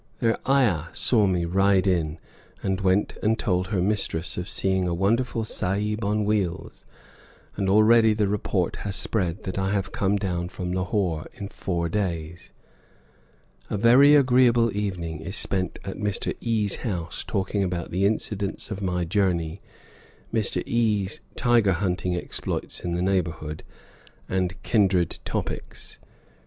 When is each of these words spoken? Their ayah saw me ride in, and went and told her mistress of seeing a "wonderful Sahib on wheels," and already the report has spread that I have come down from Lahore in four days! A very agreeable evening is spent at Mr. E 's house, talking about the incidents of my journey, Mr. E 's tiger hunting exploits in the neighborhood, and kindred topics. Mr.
Their 0.17 0.39
ayah 0.49 0.85
saw 0.93 1.27
me 1.27 1.45
ride 1.45 1.85
in, 1.85 2.17
and 2.63 2.81
went 2.81 3.15
and 3.21 3.37
told 3.37 3.67
her 3.67 3.83
mistress 3.83 4.35
of 4.35 4.49
seeing 4.49 4.87
a 4.87 4.95
"wonderful 4.95 5.43
Sahib 5.45 6.03
on 6.03 6.25
wheels," 6.25 6.83
and 7.55 7.69
already 7.69 8.15
the 8.15 8.27
report 8.27 8.77
has 8.77 8.95
spread 8.95 9.43
that 9.43 9.59
I 9.59 9.69
have 9.73 9.91
come 9.91 10.15
down 10.15 10.49
from 10.49 10.73
Lahore 10.73 11.27
in 11.35 11.49
four 11.49 11.87
days! 11.87 12.49
A 13.69 13.77
very 13.77 14.15
agreeable 14.15 14.75
evening 14.75 15.19
is 15.19 15.35
spent 15.35 15.77
at 15.85 15.97
Mr. 15.97 16.35
E 16.41 16.67
's 16.67 16.77
house, 16.77 17.23
talking 17.23 17.61
about 17.63 17.91
the 17.91 18.03
incidents 18.03 18.71
of 18.71 18.81
my 18.81 19.05
journey, 19.05 19.61
Mr. 20.33 20.63
E 20.65 21.05
's 21.05 21.21
tiger 21.35 21.73
hunting 21.73 22.15
exploits 22.15 22.79
in 22.79 22.95
the 22.95 23.03
neighborhood, 23.03 23.61
and 24.27 24.59
kindred 24.63 25.19
topics. 25.25 25.99
Mr. 26.01 26.05